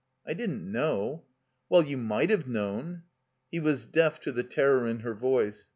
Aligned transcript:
''I 0.27 0.35
didn't 0.35 0.63
know." 0.65 1.25
"Well— 1.69 1.83
you 1.85 1.95
might 1.95 2.31
have 2.31 2.47
known." 2.47 3.03
He 3.51 3.59
was 3.59 3.85
deaf 3.85 4.19
to 4.21 4.31
the 4.31 4.41
terror 4.41 4.87
in 4.87 5.01
her 5.01 5.13
voice. 5.13 5.69